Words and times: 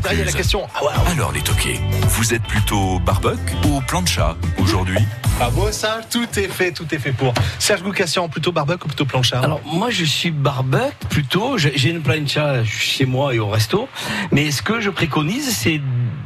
derrière 0.00 0.26
la 0.26 0.32
question. 0.32 0.66
Ah 0.74 0.80
Alors 1.10 1.32
les 1.32 1.40
toqués, 1.40 1.80
vous 2.08 2.34
êtes 2.34 2.42
plutôt 2.42 2.98
barbecue 3.00 3.54
ou 3.66 3.80
plancha 3.82 4.36
aujourd'hui 4.58 4.98
Ah 5.40 5.50
bon 5.50 5.72
ça, 5.72 6.00
tout 6.10 6.26
est 6.36 6.48
fait, 6.48 6.72
tout 6.72 6.86
est 6.94 6.98
fait 6.98 7.12
pour. 7.12 7.32
Serge 7.58 7.82
Goukassian, 7.82 8.28
plutôt 8.28 8.52
barbecue 8.52 8.84
ou 8.84 8.88
plutôt 8.88 9.04
plancha 9.04 9.40
Alors 9.40 9.60
moi 9.64 9.90
je 9.90 10.04
suis 10.04 10.30
barbecue 10.30 11.06
plutôt, 11.10 11.58
j'ai 11.58 11.72
j'ai 11.76 11.90
une 11.90 12.02
plancha 12.02 12.64
chez 12.64 13.06
moi 13.06 13.34
et 13.34 13.38
au 13.38 13.48
resto, 13.48 13.88
mais 14.32 14.50
ce 14.50 14.62
que 14.62 14.80
je 14.80 14.90
préconise 14.90 15.54
c'est, 15.54 15.80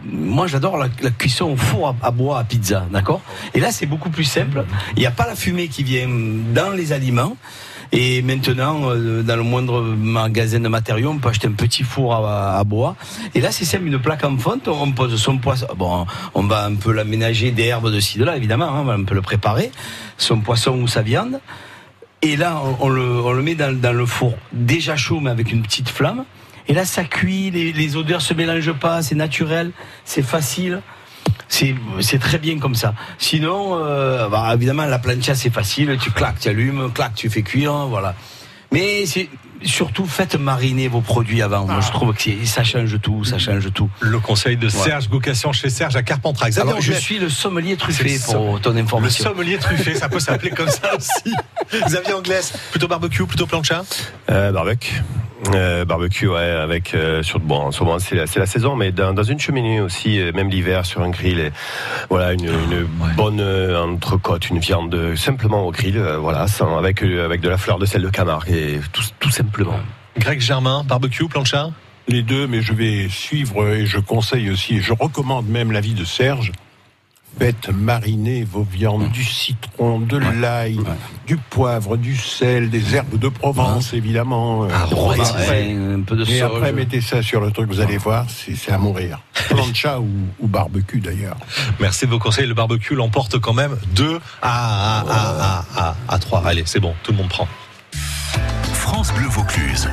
moi 0.05 0.47
j'adore 0.47 0.77
la, 0.79 0.89
la 1.03 1.11
cuisson 1.11 1.53
au 1.53 1.57
four 1.57 1.89
à, 1.89 2.07
à 2.07 2.11
bois 2.11 2.39
à 2.39 2.45
pizza, 2.45 2.87
d'accord? 2.91 3.21
Et 3.55 3.61
là 3.61 3.71
c'est 3.73 3.87
beaucoup 3.87 4.11
plus 4.11 4.25
simple, 4.25 4.65
il 4.97 5.01
n'y 5.01 5.07
a 5.07 5.11
pas 5.11 5.27
la 5.27 5.37
fumée 5.37 5.69
qui 5.69 5.83
vient 5.83 6.09
dans 6.09 6.71
les 6.71 6.93
aliments. 6.93 7.37
Et 7.93 8.21
maintenant, 8.23 8.91
euh, 8.91 9.23
dans 9.23 9.37
le 9.37 9.43
moindre 9.43 9.81
magasin 9.81 10.61
de 10.61 10.69
matériaux, 10.69 11.11
on 11.11 11.19
peut 11.19 11.31
acheter 11.31 11.49
un 11.49 11.53
petit 11.53 11.83
four 11.83 12.15
à, 12.15 12.63
bois. 12.65 12.97
Et 13.35 13.41
là, 13.41 13.51
c'est 13.51 13.65
simple, 13.65 13.87
une 13.87 13.99
plaque 13.99 14.25
en 14.25 14.37
fonte, 14.37 14.69
on 14.69 14.93
pose 14.93 15.17
son 15.17 15.39
poisson. 15.39 15.67
Bon, 15.77 16.07
on 16.35 16.43
va 16.43 16.67
un 16.67 16.75
peu 16.75 16.93
l'aménager 16.93 17.51
des 17.51 17.65
herbes 17.65 17.91
de 17.91 18.01
ci, 18.01 18.19
de 18.19 18.25
là, 18.25 18.37
évidemment, 18.37 18.67
hein, 18.67 18.81
on 18.81 18.85
va 18.85 18.93
un 18.93 19.05
peu 19.05 19.15
le 19.15 19.23
préparer, 19.23 19.71
son 20.19 20.41
poisson 20.41 20.73
ou 20.73 20.87
sa 20.87 21.03
viande. 21.03 21.41
Et 22.21 22.37
là, 22.37 22.61
on, 22.81 22.87
on 22.87 22.89
le, 22.91 23.03
on 23.03 23.33
le 23.33 23.43
met 23.43 23.55
dans, 23.55 23.79
dans 23.79 23.93
le 23.93 24.05
four 24.05 24.35
déjà 24.53 24.97
chaud, 24.97 25.21
mais 25.21 25.31
avec 25.31 25.51
une 25.53 25.63
petite 25.63 25.89
flamme. 25.89 26.25
Et 26.67 26.75
là, 26.75 26.85
ça 26.85 27.05
cuit, 27.05 27.51
les, 27.51 27.73
les 27.73 27.97
odeurs 27.97 28.21
se 28.21 28.35
mélangent 28.35 28.75
pas, 28.75 29.01
c'est 29.03 29.15
naturel, 29.15 29.71
c'est 30.05 30.23
facile. 30.23 30.83
C'est 31.49 32.19
très 32.19 32.39
bien 32.39 32.59
comme 32.59 32.75
ça. 32.75 32.95
Sinon, 33.19 33.79
euh, 33.85 34.29
bah, 34.29 34.51
évidemment, 34.55 34.85
la 34.85 34.99
plancha, 34.99 35.35
c'est 35.35 35.51
facile. 35.51 35.97
Tu 36.01 36.11
claques, 36.11 36.41
tu 36.41 36.49
allumes, 36.49 36.91
claques, 36.93 37.15
tu 37.15 37.31
fais 37.31 37.43
cuire, 37.43 37.73
voilà. 37.87 38.15
Mais 38.71 39.07
c'est 39.07 39.29
surtout 39.63 40.07
faites 40.07 40.37
mariner 40.37 40.89
vos 40.89 41.01
produits 41.01 41.43
avant. 41.43 41.67
Moi, 41.67 41.81
je 41.81 41.91
trouve 41.91 42.15
que 42.15 42.31
ça 42.45 42.65
change 42.65 43.01
tout, 43.01 43.25
ça 43.25 43.39
change 43.39 43.73
tout. 43.73 43.89
Le 44.01 44.19
conseil 44.21 44.57
de 44.57 44.69
Serge 44.69 45.09
Goukassian 45.09 45.53
chez 45.53 45.71
Serge 45.71 45.97
à 45.97 46.03
Carpentras. 46.03 46.51
Xavier 46.51 46.71
Alors, 46.71 46.83
je 46.83 46.93
suis 46.93 47.19
le 47.19 47.29
sommelier 47.29 47.77
truffé 47.77 48.05
le 48.15 48.25
pour 48.25 48.61
ton 48.61 48.73
le 48.73 48.81
information. 48.81 49.25
sommelier 49.25 49.59
truffé, 49.59 49.95
ça 49.95 50.09
peut 50.09 50.21
s'appeler 50.21 50.51
comme 50.51 50.69
ça 50.69 50.95
aussi. 50.97 51.35
Xavier 51.87 52.15
Anglès, 52.15 52.53
plutôt 52.71 52.89
barbecue, 52.89 53.27
plutôt 53.27 53.47
plancha? 53.47 53.85
Euh, 54.31 54.53
barbecue. 54.53 55.03
Euh, 55.55 55.85
barbecue, 55.85 56.27
ouais, 56.27 56.41
avec 56.41 56.95
euh, 56.95 57.23
sur 57.23 57.39
bon, 57.39 57.57
en 57.57 57.71
ce 57.71 57.83
moment 57.83 57.99
c'est 57.99 58.17
la, 58.17 58.27
saison, 58.47 58.75
mais 58.77 58.91
dans, 58.91 59.13
dans 59.15 59.23
une 59.23 59.39
cheminée 59.39 59.81
aussi, 59.81 60.21
euh, 60.21 60.33
même 60.33 60.51
l'hiver 60.51 60.85
sur 60.85 61.01
un 61.01 61.11
grill, 61.11 61.39
et, 61.39 61.53
voilà, 62.11 62.33
une, 62.33 62.47
une 62.47 62.87
bonne 63.17 63.41
euh, 63.41 63.81
entrecôte, 63.81 64.51
une 64.51 64.59
viande 64.59 65.15
simplement 65.15 65.65
au 65.65 65.71
grill, 65.71 65.97
euh, 65.97 66.19
voilà, 66.19 66.49
sans, 66.49 66.77
avec 66.77 67.03
euh, 67.03 67.25
avec 67.25 67.41
de 67.41 67.49
la 67.49 67.57
fleur 67.57 67.79
de 67.79 67.87
sel 67.87 68.03
de 68.03 68.11
Camargue 68.11 68.51
et 68.51 68.81
tout, 68.93 69.03
tout 69.21 69.31
simplement. 69.31 69.79
Greg 70.19 70.41
Germain, 70.41 70.83
barbecue, 70.85 71.29
plancha? 71.29 71.71
Les 72.09 72.23
deux, 72.23 72.47
mais 72.47 72.61
je 72.61 72.73
vais 72.73 73.09
suivre 73.09 73.69
et 73.69 73.87
je 73.87 73.99
conseille 73.99 74.51
aussi, 74.51 74.79
et 74.79 74.81
je 74.81 74.93
recommande 74.93 75.47
même 75.47 75.71
l'avis 75.71 75.95
de 75.95 76.05
Serge. 76.05 76.53
Faites 77.39 77.69
mariner 77.69 78.43
vos 78.45 78.63
viandes, 78.65 79.11
du 79.13 79.23
citron, 79.25 80.01
de 80.01 80.17
l'ail, 80.19 80.79
du 81.27 81.37
poivre, 81.37 81.97
du 81.97 82.17
sel, 82.17 82.69
des 82.69 82.97
herbes 82.97 83.17
de 83.19 83.29
Provence, 83.29 83.93
évidemment. 83.95 84.65
euh, 84.65 84.69
Ah, 84.75 84.87
bon, 84.91 85.13
et 85.13 85.19
ouais, 85.21 85.27
après, 85.27 85.73
un 85.73 86.01
peu 86.03 86.17
de 86.17 86.29
et 86.29 86.41
après, 86.41 86.73
mettez 86.73 87.01
ça 87.01 87.23
sur 87.23 87.41
le 87.41 87.53
truc, 87.53 87.69
vous 87.69 87.81
allez 87.81 87.97
voir, 87.97 88.27
c'est 88.29 88.73
à 88.73 88.79
mourir. 88.79 89.21
Plancha 89.49 90.01
ou, 90.01 90.09
ou 90.41 90.49
barbecue 90.49 90.99
d'ailleurs. 91.01 91.37
Merci 91.81 92.07
de 92.07 92.11
vos 92.11 92.19
conseils. 92.19 92.47
Le 92.47 92.55
barbecue 92.55 92.95
l'emporte 92.95 93.39
quand 93.39 93.55
même 93.55 93.77
2 93.95 94.19
à, 94.43 95.01
à, 95.01 95.01
à, 95.01 95.65
à, 95.77 95.89
à, 95.91 95.97
à 96.09 96.19
3. 96.19 96.43
Allez, 96.45 96.65
c'est 96.67 96.81
bon, 96.81 96.93
tout 97.05 97.13
le 97.13 97.19
monde 97.19 97.29
prend. 97.29 97.47
France 98.73 99.13
Bleu 99.15 99.29
Vaucluse. 99.29 99.89